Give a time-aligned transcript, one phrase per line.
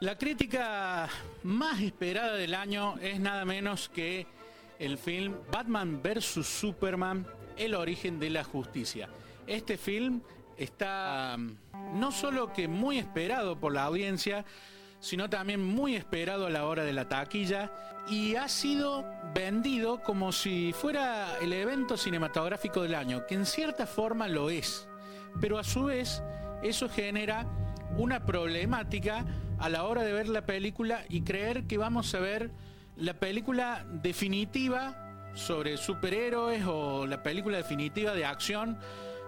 [0.00, 1.10] La crítica
[1.42, 4.26] más esperada del año es nada menos que
[4.78, 6.46] el film Batman vs.
[6.46, 7.26] Superman,
[7.58, 9.10] El origen de la justicia.
[9.46, 10.22] Este film
[10.56, 11.54] está um,
[12.00, 14.46] no solo que muy esperado por la audiencia,
[15.00, 17.70] sino también muy esperado a la hora de la taquilla
[18.08, 19.04] y ha sido
[19.34, 24.88] vendido como si fuera el evento cinematográfico del año, que en cierta forma lo es,
[25.42, 26.22] pero a su vez
[26.62, 27.44] eso genera
[27.98, 29.26] una problemática
[29.60, 32.50] a la hora de ver la película y creer que vamos a ver
[32.96, 38.78] la película definitiva sobre superhéroes o la película definitiva de acción,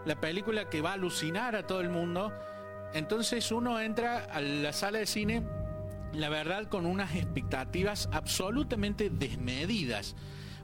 [0.05, 2.33] la película que va a alucinar a todo el mundo.
[2.95, 5.43] Entonces uno entra a la sala de cine
[6.15, 10.15] la verdad con unas expectativas absolutamente desmedidas.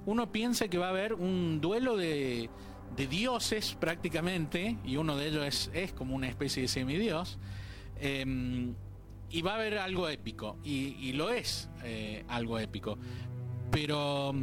[0.07, 2.51] Uno piensa que va a haber un duelo de,
[2.97, 7.39] dioses prácticamente, y uno de ellos es, como una especie de semidios,
[8.01, 8.75] em,
[9.31, 12.99] y va a haber algo épico, y, lo es eh, algo épico.
[13.71, 14.35] Pero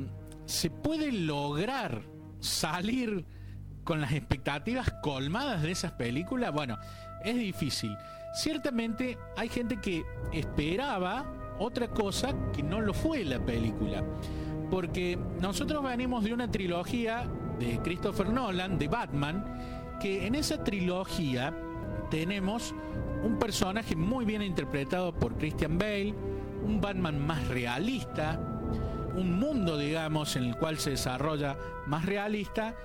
[0.45, 2.03] se puede lograr
[2.39, 3.25] salir
[3.83, 6.77] con las expectativas colmadas de esas películas, bueno,
[7.23, 7.95] es difícil.
[8.33, 11.25] Ciertamente hay gente que esperaba
[11.59, 14.03] otra cosa que no lo fue la película.
[14.69, 17.27] Porque nosotros venimos de una trilogía
[17.59, 21.55] de Christopher Nolan, de Batman, que en esa trilogía
[22.09, 22.73] tenemos
[23.23, 26.13] un personaje muy bien interpretado por Christian Bale,
[26.63, 28.39] un Batman más realista,
[29.15, 32.75] un mundo, digamos, en el cual se desarrolla más realista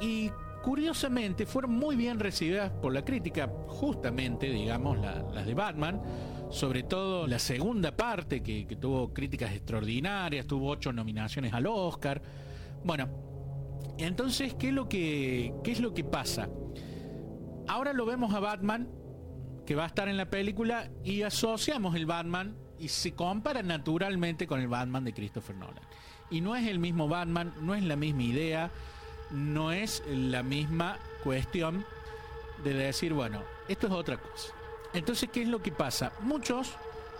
[0.00, 0.30] y
[0.62, 6.00] curiosamente fueron muy bien recibidas por la crítica, justamente, digamos, las de Batman,
[6.50, 12.20] sobre todo la segunda parte que, tuvo críticas extraordinarias, tuvo ocho nominaciones al Oscar.
[12.84, 13.08] Bueno,
[13.98, 16.48] entonces, ¿qué es lo que, qué es lo que pasa?
[17.68, 18.88] Ahora lo vemos a Batman,
[19.66, 24.46] que va a estar en la película, y asociamos el Batman y se compara naturalmente
[24.46, 25.84] con el Batman de Christopher Nolan.
[26.30, 28.70] Y no es el mismo Batman, no es la misma idea
[29.30, 31.84] no es la misma cuestión
[32.64, 34.52] de decir, bueno, esto es otra cosa.
[34.92, 36.12] Entonces, ¿qué es lo que pasa?
[36.20, 36.74] Muchos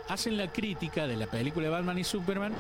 [0.09, 2.55] hacen la crítica de la película de Batman y Superman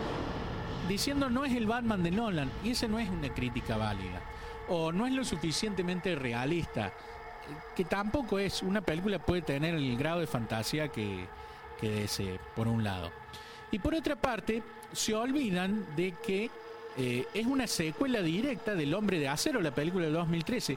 [0.86, 4.22] diciendo no es el Batman de Nolan y esa no es una crítica válida
[4.68, 6.92] o no es lo suficientemente realista
[7.74, 11.26] que tampoco es una película puede tener el grado de fantasía que,
[11.80, 13.12] desee por un lado
[13.70, 16.50] y por otra parte se olvidan de que
[16.96, 20.76] eh, es una secuela directa del Hombre de Acero, la película de 2013,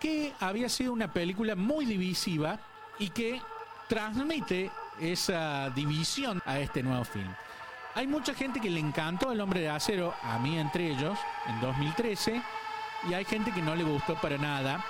[0.00, 2.58] que había sido una película muy divisiva
[2.98, 3.40] y que
[3.88, 7.30] transmite esa división a este nuevo film.
[7.94, 11.60] Hay mucha gente que le encantó El Hombre de Acero, a mí entre ellos, en
[11.60, 12.40] 2013,
[13.10, 14.84] y hay gente que no le gustó para nada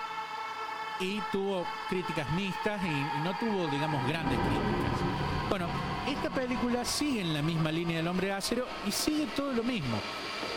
[1.00, 5.48] y tuvo críticas mixtas y, no tuvo, digamos, grandes críticas.
[5.48, 5.66] Bueno,
[6.06, 9.62] esta película sigue en la misma línea del Hombre de Acero y sigue todo lo
[9.62, 9.96] mismo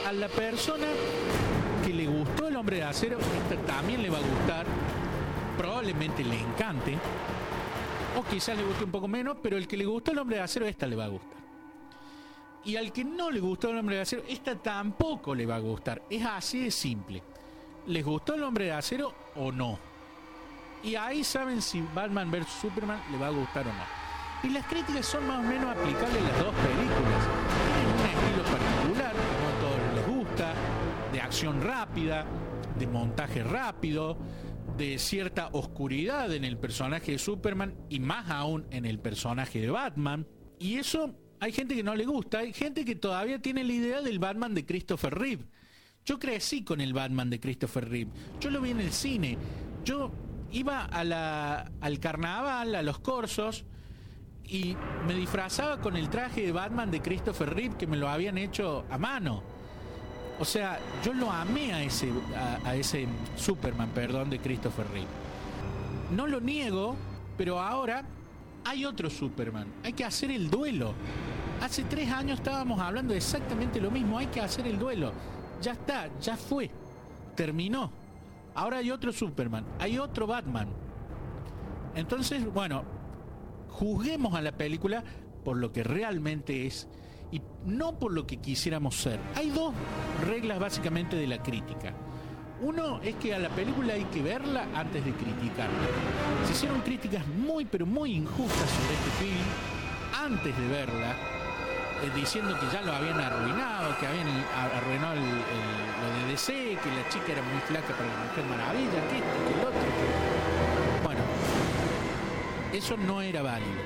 [0.07, 0.85] a la persona
[1.85, 3.17] que le gustó el hombre de acero,
[3.65, 4.65] también le va a gustar,
[5.57, 6.97] probablemente le encante,
[8.17, 10.43] o quizás le guste un poco menos, pero el que le gustó el hombre de
[10.43, 11.37] acero, esta le va a gustar.
[12.65, 15.59] Y al que no le gustó el hombre de acero, esta tampoco le va a
[15.59, 16.01] gustar.
[16.09, 17.21] Es así de simple.
[17.87, 19.77] ¿Les gustó el hombre de acero o no?
[20.83, 22.47] Y ahí saben si Batman vs.
[22.61, 24.03] Superman le va a gustar o no.
[24.43, 27.23] Y las críticas son más o menos aplicables a las dos películas.
[27.73, 29.13] Tienen un estilo particular,
[31.11, 32.25] de acción rápida,
[32.77, 34.17] de montaje rápido,
[34.77, 39.69] de cierta oscuridad en el personaje de Superman y más aún en el personaje de
[39.69, 40.27] Batman.
[40.59, 44.01] Y eso hay gente que no le gusta, hay gente que todavía tiene la idea
[44.01, 45.45] del Batman de Christopher Reeve.
[46.03, 48.11] Yo crecí con el Batman de Christopher Reeve.
[48.39, 49.37] Yo lo vi en el cine.
[49.85, 50.11] Yo
[50.53, 53.65] iba al carnaval, a los corsos,
[54.45, 54.75] y
[55.07, 58.85] me disfrazaba con el traje de Batman de Christopher Reeve que me lo habían hecho
[58.89, 59.41] a mano.
[60.39, 62.09] O sea, yo lo amé a ese,
[62.63, 65.07] a, ese Superman, perdón, de Christopher Reeve.
[66.11, 66.95] No lo niego,
[67.37, 68.03] pero ahora
[68.65, 69.67] hay otro Superman.
[69.83, 70.93] Hay que hacer el duelo.
[71.61, 74.17] Hace tres años estábamos hablando exactamente lo mismo.
[74.17, 75.13] Hay que hacer el duelo.
[75.61, 76.69] Ya está, ya fue.
[77.35, 78.02] Terminó.
[78.55, 79.65] Ahora hay otro Superman.
[79.79, 80.69] Hay otro Batman.
[81.95, 82.83] Entonces, bueno,
[83.69, 85.03] juzguemos a la película
[85.43, 86.87] por lo que realmente es
[87.31, 89.19] y no por lo que quisiéramos ser.
[89.35, 89.73] Hay dos
[90.27, 91.93] reglas básicamente de la crítica.
[92.61, 95.87] Uno es que a la película hay que verla antes de criticarla.
[96.45, 99.73] Se hicieron críticas muy pero muy injustas sobre este film
[100.23, 101.15] antes de verla,
[102.11, 104.27] diciendo que ya lo habían arruinado, que habían
[104.75, 109.17] arruinado lo de DC, que la chica era muy flaca para la Mujer Maravilla, que
[109.17, 109.81] esto, que el otro.
[111.03, 111.21] Bueno,
[112.73, 113.81] eso no era válido.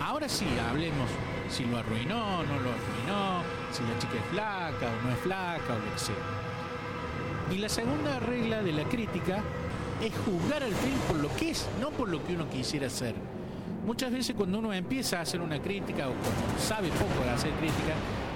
[0.00, 1.08] Ahora sí, hablemos
[1.50, 3.42] si lo arruinó, no lo arruinó,
[3.72, 6.14] si la chica es flaca o no es flaca o lo que sea.
[7.52, 9.42] Y la segunda regla de la crítica
[10.00, 13.14] es juzgar al film por lo que es, no por lo que uno quisiera hacer.
[13.86, 17.50] Muchas veces cuando uno empieza a hacer una crítica o cuando sabe poco de hacer
[17.52, 17.94] crítica,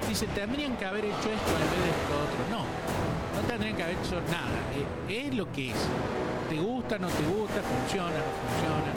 [0.08, 2.40] dice, tendrían que haber hecho esto en vez de esto otro.
[2.50, 4.56] No, no tendrían que haber hecho nada.
[5.08, 5.76] Eh, es lo que es.
[6.48, 7.60] ¿Te gusta, no te gusta?
[7.60, 8.90] ¿Funciona, no funciona?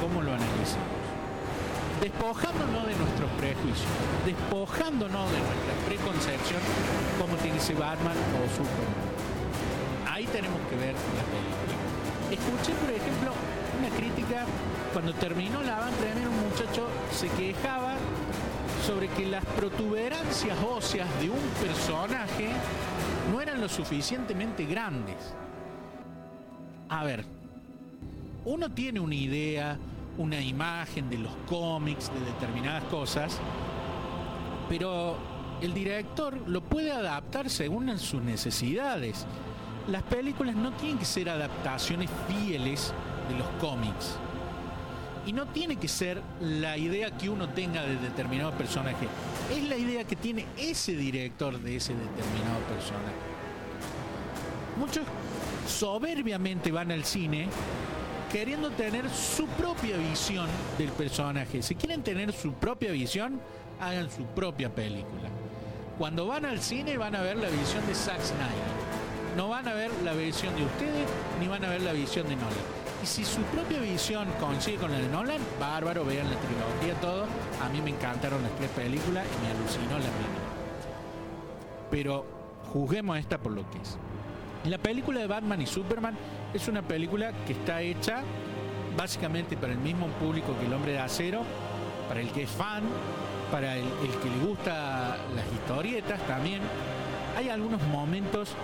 [0.00, 0.94] ¿Cómo lo analizamos?
[2.00, 3.88] Despojándonos de nuestros prejuicios,
[4.26, 6.60] despojándonos de nuestra preconcepción,
[7.20, 9.14] como tiene ese Batman o Superman.
[10.10, 11.74] Ahí tenemos que ver la película.
[12.34, 13.30] Escuché, por ejemplo,
[13.78, 14.44] una crítica
[14.94, 17.96] cuando terminó la banda premier un muchacho se quejaba
[18.86, 22.50] sobre que las protuberancias óseas de un personaje
[23.32, 25.16] no eran lo suficientemente grandes.
[26.88, 27.24] A ver,
[28.44, 29.76] uno tiene una idea,
[30.16, 33.40] una imagen de los cómics, de determinadas cosas,
[34.68, 35.16] pero
[35.60, 39.26] el director lo puede adaptar según sus necesidades.
[39.88, 42.94] Las películas no tienen que ser adaptaciones fieles
[43.28, 44.18] de los cómics.
[45.26, 49.06] Y no tiene que ser la idea que uno tenga de determinado personaje.
[49.50, 53.14] Es la idea que tiene ese director de ese determinado personaje.
[54.78, 55.04] Muchos
[55.66, 57.48] soberbiamente van al cine
[58.30, 61.62] queriendo tener su propia visión del personaje.
[61.62, 63.40] Si quieren tener su propia visión,
[63.80, 65.28] hagan su propia película.
[65.98, 68.83] Cuando van al cine van a ver la visión de Zack Snyder.
[69.36, 71.08] No van a ver la visión de ustedes
[71.40, 72.52] ni van a ver la visión de Nolan.
[73.02, 77.26] Y si su propia visión coincide con la de Nolan, bárbaro, vean la trilogía, todo.
[77.62, 80.44] A mí me encantaron las tres películas y me alucinó la primera.
[81.90, 82.24] Pero
[82.72, 83.98] juzguemos esta por lo que es.
[84.64, 86.16] La película de Batman y Superman
[86.54, 88.22] es una película que está hecha
[88.96, 91.42] básicamente para el mismo público que El Hombre de Acero,
[92.08, 92.84] para el que es fan,
[93.50, 96.62] para el, el que le gusta las historietas también.
[97.36, 98.54] Hay algunos momentos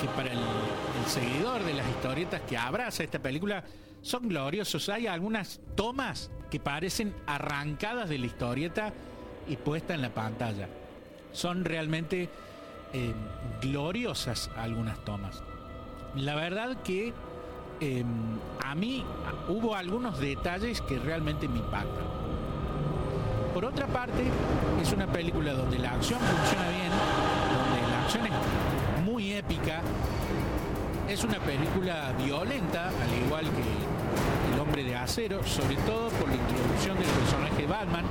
[0.00, 0.38] que para el,
[1.06, 3.64] seguidor de las historietas que abraza esta película
[4.02, 4.88] son gloriosos.
[4.88, 8.92] Hay algunas tomas que parecen arrancadas de la historieta
[9.48, 10.68] y puesta en la pantalla.
[11.32, 12.28] Son realmente
[12.92, 13.14] eh,
[13.62, 15.42] gloriosas algunas tomas.
[16.14, 17.12] La verdad que
[17.80, 18.06] em,
[18.64, 19.04] a mí
[19.48, 22.06] hubo algunos detalles que realmente me impactan.
[23.54, 24.30] Por otra parte,
[24.80, 26.92] es una película donde la acción funciona bien,
[31.08, 36.34] Es una película violenta, al igual que El hombre de acero, sobre todo por la
[36.34, 38.04] introducción del personaje Batman,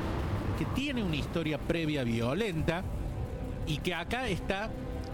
[0.57, 2.84] que tiene una historia previa violenta
[3.68, 4.69] y que acá está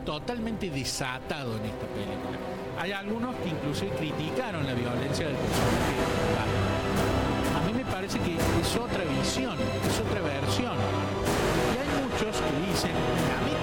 [0.05, 2.37] totalmente desatado en esta película.
[2.79, 5.93] Hay algunos que incluso criticaron la violencia del personaje
[6.37, 7.61] Batman.
[7.61, 10.73] A mí me parece que es otra visión, es otra versión.
[10.73, 13.62] Y hay muchos que dicen, a mí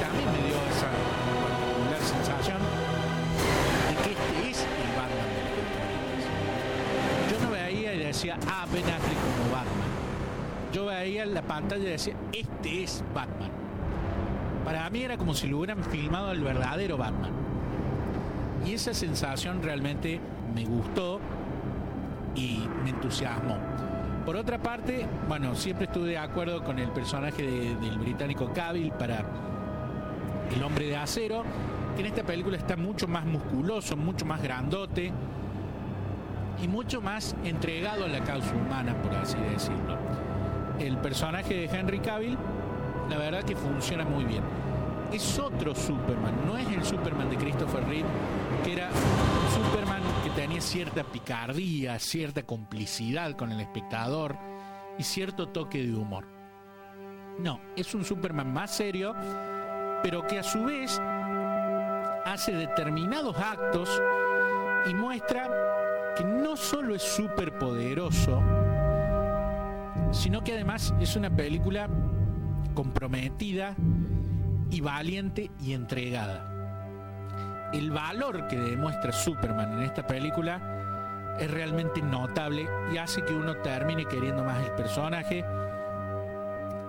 [8.28, 9.88] Affleck como Batman.
[10.72, 13.50] Yo veía la pantalla y decía, este es Batman.
[14.64, 17.32] Para mí era como si lo hubieran filmado el verdadero Batman.
[18.66, 20.20] Y esa sensación realmente
[20.54, 21.18] me gustó
[22.34, 23.56] y me entusiasmó.
[24.26, 29.24] Por otra parte, bueno, siempre estuve de acuerdo con el personaje del británico Cavill para
[30.54, 31.42] El hombre de acero,
[31.96, 35.12] en esta película está mucho más musculoso, mucho más grandote
[36.62, 39.98] y mucho más entregado a la causa humana, por así decirlo.
[40.78, 42.36] El personaje de Henry Cavill,
[43.08, 44.42] la verdad que funciona muy bien.
[45.12, 48.08] Es otro Superman, no es el Superman de Christopher Reeve,
[48.64, 54.36] que era un Superman que tenía cierta picardía, cierta complicidad con el espectador
[54.98, 56.26] y cierto toque de humor.
[57.38, 59.14] No, es un Superman más serio,
[60.02, 61.00] pero que a su vez
[62.24, 64.00] hace determinados actos
[64.86, 65.48] y muestra
[66.24, 68.42] no solo es súper poderoso,
[70.12, 71.88] sino que además es una película
[72.74, 73.74] comprometida
[74.70, 76.46] y valiente y entregada.
[77.72, 83.56] El valor que demuestra Superman en esta película es realmente notable y hace que uno
[83.56, 85.44] termine queriendo más el personaje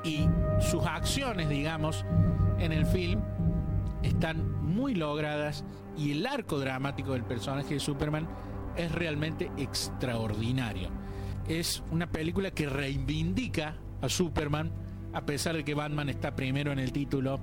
[0.03, 0.27] y
[0.59, 2.05] sus acciones, digamos,
[2.57, 3.21] en el film
[4.01, 5.63] están muy logradas
[5.97, 8.27] y el arco dramático del personaje de Superman
[8.75, 10.89] es realmente extraordinario.
[11.47, 14.71] Es una película que reivindica a Superman
[15.13, 17.39] a pesar de que Batman está primero en el título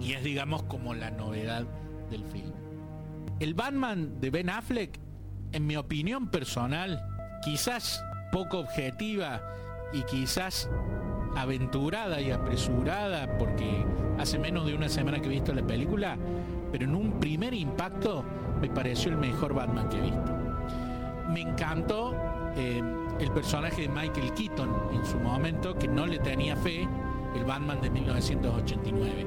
[0.00, 1.64] y es digamos como la novedad
[2.10, 2.52] del film.
[3.38, 4.98] El Batman de Ben Affleck,
[5.52, 7.02] en mi opinión personal,
[7.42, 8.02] quizás
[8.32, 9.42] poco objetiva
[9.92, 10.68] y quizás
[11.36, 13.84] aventurada y apresurada porque
[14.18, 16.18] hace menos de una semana que he visto la película,
[16.70, 18.24] pero en un primer impacto
[18.60, 20.36] me pareció el mejor Batman que he visto.
[21.32, 22.14] Me encantó
[22.56, 22.82] eh,
[23.18, 26.88] el personaje de Michael Keaton en su momento, que no le tenía fe,
[27.34, 29.26] el Batman de 1989.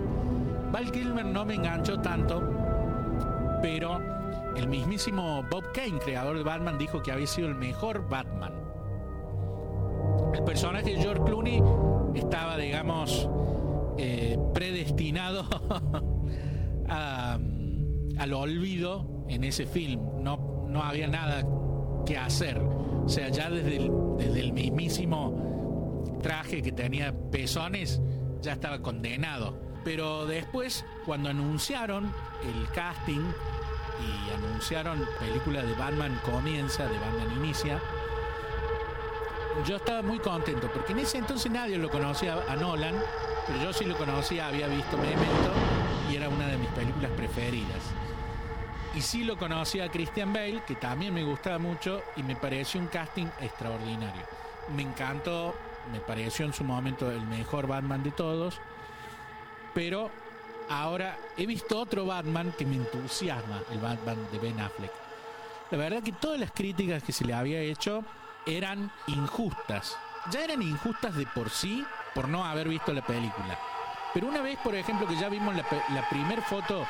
[0.72, 2.42] Val Kilmer no me enganchó tanto,
[3.62, 4.00] pero
[4.56, 8.54] el mismísimo Bob Kane, creador de Batman, dijo que había sido el mejor Batman.
[10.34, 11.62] El personaje de George Clooney
[12.16, 13.30] estaba, digamos,
[13.98, 15.46] eh, predestinado
[16.90, 20.02] al olvido en ese film.
[20.24, 21.44] No, no había nada
[22.06, 22.60] que hacer.
[22.60, 28.02] O sea, ya desde el, desde el mismísimo traje que tenía pezones,
[28.42, 29.60] ya estaba condenado.
[29.84, 32.06] Pero después, cuando anunciaron
[32.44, 33.20] el casting
[34.00, 37.82] y anunciaron película de Batman comienza, de Batman inicia,
[39.68, 42.96] yo estaba muy contento, porque en ese entonces nadie lo conocía a Nolan,
[43.46, 45.83] pero yo sí lo conocía, había visto Memento
[46.16, 47.82] era una de mis películas preferidas.
[48.96, 52.80] Y sí lo conocía a Christian Bale, que también me gustaba mucho y me pareció
[52.80, 54.22] un casting extraordinario.
[54.76, 55.56] Me encantó,
[55.92, 58.60] me pareció en su momento el mejor Batman de todos,
[59.74, 60.12] pero
[60.70, 64.92] ahora he visto otro Batman que me entusiasma, el Batman de Ben Affleck.
[65.72, 68.04] La verdad que todas las críticas que se le había hecho
[68.46, 69.98] eran injustas.
[70.30, 73.58] Ya eran injustas de por sí por no haber visto la película.
[74.14, 76.86] Pero una vez, por ejemplo, que ya vimos la, la primer foto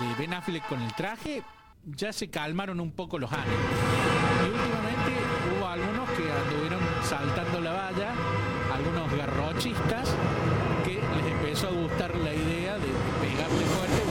[0.00, 1.42] de Ben Affleck con el traje,
[1.84, 3.52] ya se calmaron un poco los ánimos.
[4.44, 5.12] Y últimamente
[5.52, 8.12] hubo algunos que anduvieron saltando la valla,
[8.72, 10.14] algunos garrochistas,
[10.84, 12.88] que les empezó a gustar la idea de
[13.20, 14.02] pegarle fuerte.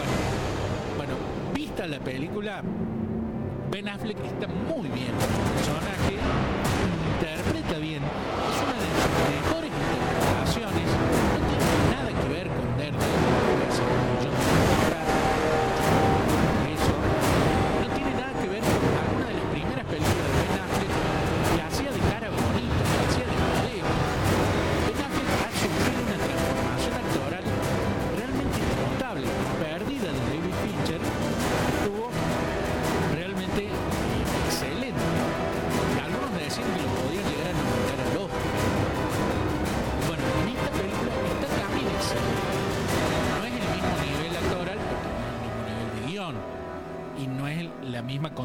[0.95, 1.13] Bueno,
[1.53, 2.61] vista la película,
[3.71, 5.09] Ben Affleck está muy bien.
[5.09, 6.17] El personaje
[7.13, 8.03] interpreta bien.
[8.03, 9.56] Es una de sus mejores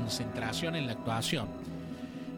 [0.03, 1.47] concentración en la actuación.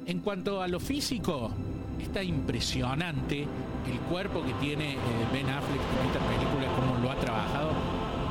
[0.07, 1.51] En cuanto a lo físico,
[1.99, 4.99] está impresionante el cuerpo que tiene eh,
[5.33, 7.71] Ben Affleck en esta película, cómo lo ha trabajado,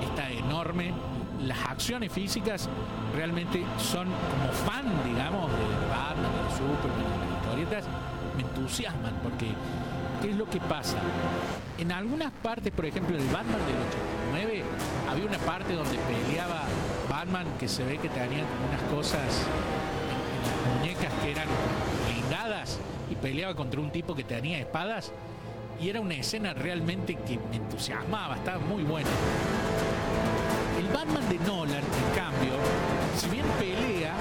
[0.03, 0.93] está enorme.
[1.41, 2.69] Las acciones físicas
[3.15, 7.85] realmente son como fan, digamos, de Batman, de Superman, de las historietas,
[8.37, 9.47] me entusiasman porque
[10.21, 10.97] ¿qué es lo que pasa?
[11.79, 14.12] En algunas partes, por ejemplo, el Batman del 89,
[15.13, 16.63] había una parte donde peleaba
[17.07, 19.21] Batman que se ve que tenían unas cosas
[20.79, 21.47] muñecas que eran
[22.07, 22.79] blindadas
[23.11, 25.11] y peleaba contra un tipo que tenía espadas
[25.79, 29.09] y era una escena realmente que me entusiasmaba, estaba muy buena.
[30.79, 32.53] El Batman de Nolan, en cambio,
[33.15, 34.15] si bien pelea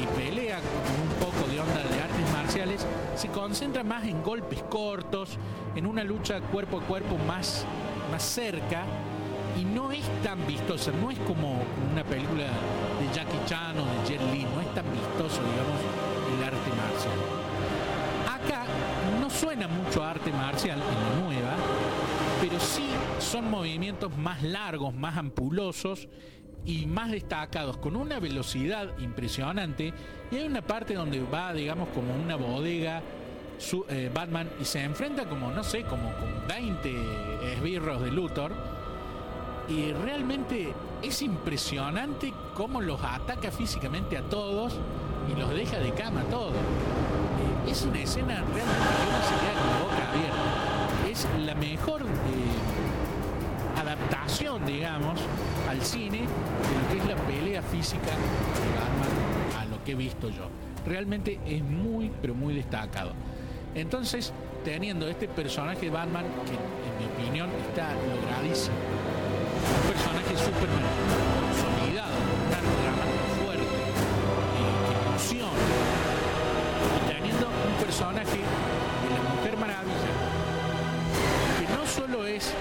[0.00, 4.62] y pelea con un poco de onda de artes marciales, se concentra más en golpes
[4.70, 5.36] cortos,
[5.76, 7.66] en una lucha cuerpo a cuerpo más,
[8.10, 8.84] más cerca
[9.58, 14.08] y no es tan vistosa, no es como una película de Jackie Chan o de
[14.08, 15.80] Jet Li, no es tan vistoso, digamos,
[16.36, 17.18] el arte marcial.
[18.26, 18.64] Acá
[19.20, 21.54] no suena mucho a arte marcial en la nueva,
[22.40, 26.08] pero sí son movimientos más largos, más ampulosos
[26.64, 29.92] y más destacados, con una velocidad impresionante.
[30.30, 33.02] Y hay una parte donde va, digamos, como una bodega
[33.88, 38.52] eh, Batman y se enfrenta como, no sé, como con 20 esbirros de Luthor.
[39.68, 44.78] Y realmente es impresionante cómo los ataca físicamente a todos
[45.30, 46.52] y los deja de cama a todos.
[46.52, 51.10] Eh, es una escena realmente que uno se queda con la boca abierta.
[51.10, 55.18] Es la mejor eh, adaptación, digamos,
[55.68, 59.94] al cine de lo que es la pelea física de Batman a lo que he
[59.94, 60.48] visto yo.
[60.86, 63.12] Realmente es muy, pero muy destacado.
[63.74, 64.32] Entonces,
[64.64, 68.76] teniendo este personaje de Batman, que en mi opinión está logradísimo,
[69.64, 70.68] un personaje súper
[71.40, 72.14] consolidado,
[72.52, 73.76] arco dramático fuerte,
[74.86, 75.50] que emociona,
[76.96, 80.12] y teniendo un personaje de la Mujer Maravilla,
[81.58, 82.52] que no solo es,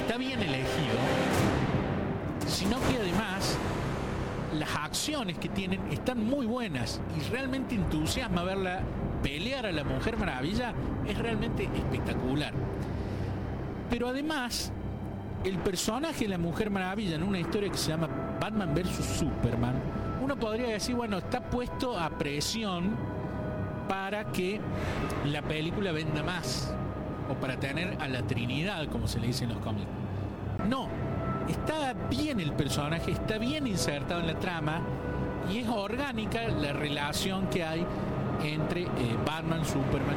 [0.00, 0.98] está bien elegido,
[2.46, 3.56] sino que además
[4.58, 8.80] las acciones que tienen están muy buenas y realmente entusiasma verla
[9.22, 10.72] pelear a la Mujer Maravilla
[11.06, 12.52] es realmente espectacular.
[13.90, 14.72] Pero además,
[15.44, 18.08] el personaje de la Mujer Maravilla en una historia que se llama
[18.40, 19.18] Batman vs.
[19.18, 19.74] Superman,
[20.22, 22.96] uno podría decir, bueno, está puesto a presión
[23.88, 24.60] para que
[25.26, 26.74] la película venda más,
[27.30, 29.86] o para tener a la Trinidad, como se le dice en los cómics.
[30.68, 30.88] No,
[31.48, 34.82] está bien el personaje, está bien insertado en la trama
[35.52, 37.86] y es orgánica la relación que hay
[38.42, 38.88] entre eh,
[39.24, 40.16] Batman, Superman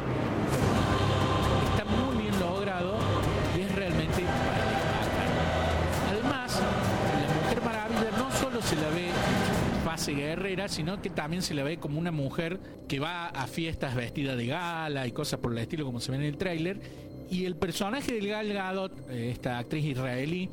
[10.02, 13.94] fase guerrera, sino que también se la ve como una mujer que va a fiestas
[13.94, 16.82] vestida de gala y cosas por el estilo como se ve en el tráiler.
[17.30, 20.50] Y el personaje del Gal Gadot, eh, esta actriz israelí,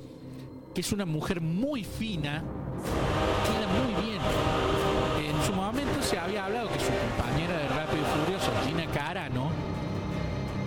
[0.75, 2.45] que es una mujer muy fina,
[3.47, 4.21] queda muy bien.
[5.35, 9.50] En su momento se había hablado que su compañera de Rápido y Furioso, Gina Carano,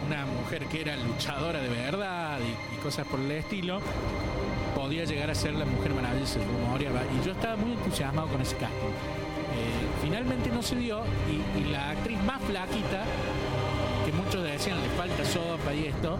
[0.07, 3.79] una mujer que era luchadora de verdad y, cosas por el estilo,
[4.75, 8.77] podía llegar a ser la mujer maravillosa, y yo estaba muy entusiasmado con ese casting.
[8.77, 13.03] Eh, finalmente no se dio y, la actriz más flaquita,
[14.05, 16.17] que muchos decían le falta sopa y esto,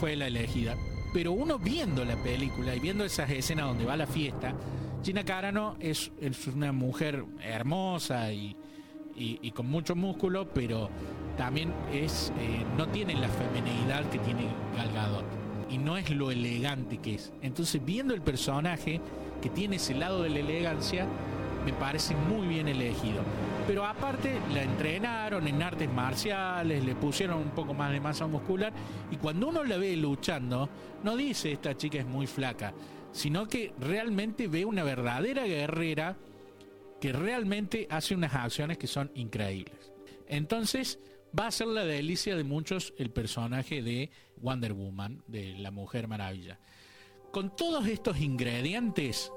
[0.00, 0.76] fue la elegida.
[1.12, 4.54] Pero uno viendo la película y viendo esas escenas donde va la fiesta,
[5.04, 6.10] Gina Carano es,
[6.54, 8.56] una mujer hermosa y,
[9.54, 10.88] con mucho músculo, pero
[11.36, 15.41] también es eh, no tiene la feminidad que tiene Gal Gadot
[15.72, 17.32] y no es lo elegante que es.
[17.40, 19.00] Entonces, viendo el personaje
[19.40, 21.06] que tiene ese lado de la elegancia,
[21.64, 23.22] me parece muy bien elegido.
[23.66, 28.72] Pero aparte la entrenaron en artes marciales, le pusieron un poco más de masa muscular
[29.10, 30.68] y cuando uno la ve luchando,
[31.04, 32.74] no dice esta chica es muy flaca,
[33.12, 36.16] sino que realmente ve una verdadera guerrera
[37.00, 39.92] que realmente hace unas acciones que son increíbles.
[40.26, 40.98] Entonces
[41.38, 46.08] va a ser la delicia de muchos el personaje de Wonder Woman, de la Mujer
[46.08, 46.58] Maravilla.
[47.30, 49.32] Con todos estos ingredientes,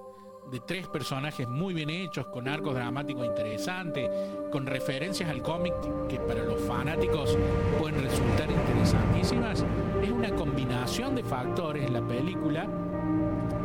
[0.52, 4.10] de tres personajes muy bien hechos, con arcos dramáticos interesantes,
[4.52, 5.74] con referencias al cómic
[6.08, 7.36] que para los fanáticos
[7.80, 9.66] pueden resultar interesantísimas,
[10.04, 12.68] es una combinación de factores en la película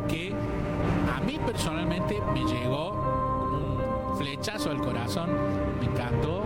[0.07, 0.33] que
[1.15, 5.29] a mí personalmente me llegó un flechazo al corazón,
[5.79, 6.43] me encantó,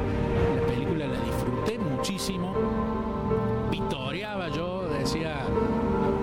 [0.55, 1.14] la película la
[2.05, 2.53] muchísimo,
[3.71, 5.41] victoriaba yo, decía,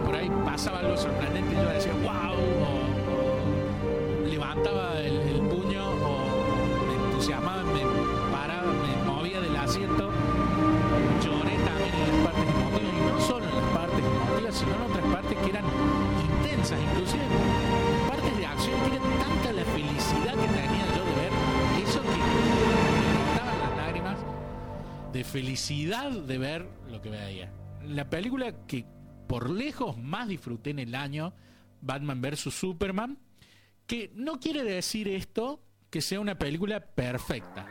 [0.05, 2.37] por ahí pasaba algo sorprendente, yo decía, wow,
[4.25, 7.81] levantaba el, puño o me entusiasmaba, me
[8.31, 10.09] paraba, me movía del asiento.
[25.42, 27.52] Felicidad de ver lo que veía.
[27.85, 28.87] La película que
[29.26, 31.35] por lejos más disfruté en el año,
[31.81, 32.55] Batman vs.
[32.55, 33.18] Superman,
[33.88, 37.66] que no quiere decir esto que sea una película perfecta,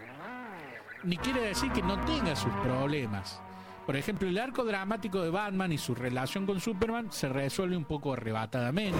[1.05, 3.41] ni quiere decir que no tenga sus problemas.
[3.85, 7.85] Por ejemplo, el arco dramático de Batman y su relación con Superman se resuelve un
[7.85, 8.99] poco arrebatadamente.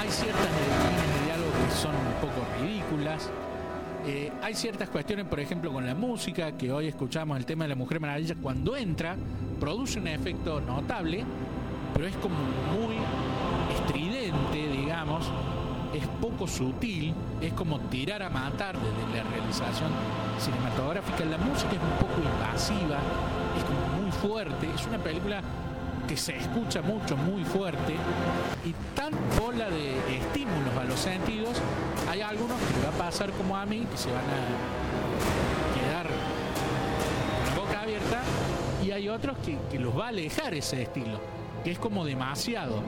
[0.00, 3.28] Hay ciertas líneas de diálogo que son un poco ridículas.
[4.06, 7.68] Eh, hay ciertas cuestiones, por ejemplo, con la música, que hoy escuchamos el tema de
[7.68, 9.16] la Mujer Maravilla, cuando entra,
[9.58, 11.24] produce un efecto notable,
[11.92, 12.96] pero es como muy
[13.76, 15.30] estridente, digamos,
[15.94, 19.90] es poco sutil, es como tirar a matar desde la realización
[20.38, 21.24] cinematográfica.
[21.26, 22.98] La música es un poco invasiva,
[23.58, 25.42] es como muy fuerte, es una película
[26.08, 27.94] que se escucha mucho, muy fuerte,
[28.64, 31.60] y tan bola de estímulos a los sentidos,
[32.10, 36.06] hay algunos que le va a pasar como a mí, que se van a quedar
[36.08, 38.22] con la boca abierta,
[38.82, 41.20] y hay otros que, que los va a alejar ese estilo,
[41.62, 42.82] que es como demasiado.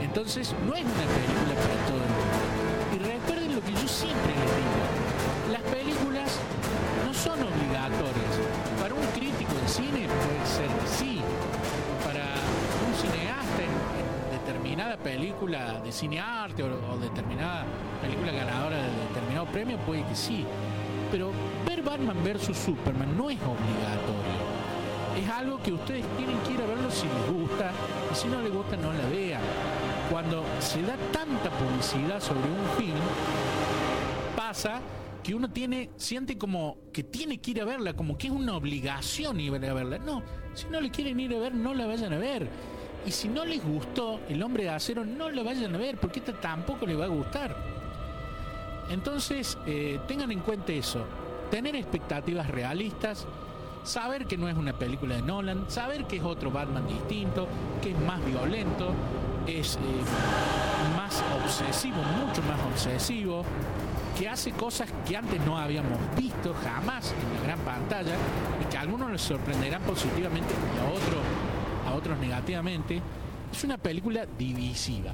[0.00, 2.34] Entonces no es una película para todo el mundo.
[2.94, 5.50] Y recuerden lo que yo siempre les digo.
[5.50, 6.38] Las películas
[7.04, 8.34] no son obligatorias.
[8.80, 11.20] Para un crítico de cine puede ser sí.
[14.64, 17.64] Determinada película de cinearte o, o determinada
[18.00, 20.44] película ganadora de determinado premio puede que sí.
[21.10, 21.30] Pero
[21.66, 22.56] ver Batman vs.
[22.56, 24.54] Superman no es obligatorio
[25.16, 27.70] es algo que ustedes tienen que ir a verlo si les gusta
[28.10, 29.40] y si no les gusta no la vean
[30.10, 32.98] cuando se da tanta publicidad sobre un film,
[34.36, 34.80] pasa
[35.22, 38.56] que uno tiene, siente como que tiene que ir a verla, como que es una
[38.56, 39.98] obligación ir a verla.
[39.98, 40.22] No,
[40.54, 42.48] si no le quieren ir a ver, no la vayan a ver.
[43.06, 46.20] Y si no les gustó El hombre de acero, no la vayan a ver, porque
[46.20, 47.54] esta tampoco les va a gustar.
[48.88, 51.04] Entonces, eh, tengan en cuenta eso.
[51.50, 53.26] tener expectativas realistas,
[53.84, 57.46] saber que no es una película de Nolan, saber que es otro Batman distinto,
[57.80, 58.92] que es más violento,
[59.46, 59.78] es eh,
[60.96, 63.44] más obsesivo, mucho más obsesivo,
[64.18, 68.14] que hace cosas que antes no habíamos visto jamás en la gran pantalla
[68.60, 71.20] y que a algunos les sorprenderán positivamente y a otros,
[71.94, 73.00] otros negativamente.
[73.52, 75.12] Es una película divisiva.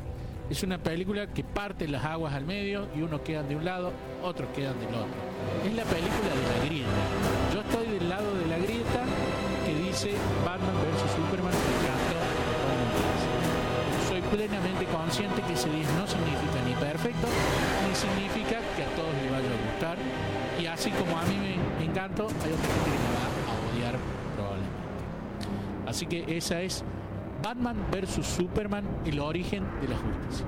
[0.50, 3.92] Es una película que parte las aguas al medio y unos quedan de un lado,
[4.20, 5.14] otros quedan del otro.
[5.64, 6.90] Es la película de la grieta.
[7.54, 9.04] Yo estoy del lado de la grieta
[9.64, 10.10] que dice
[10.44, 11.54] Batman vs Superman
[14.08, 17.28] Soy plenamente consciente que ese 10 no significa ni perfecto,
[17.86, 19.98] ni significa que a todos les vaya a gustar.
[20.60, 21.38] Y así como a mí
[21.78, 23.29] me encantó, hay gente que me
[25.90, 26.84] Así que esa es
[27.42, 28.24] Batman vs.
[28.24, 30.46] Superman, el origen de la justicia.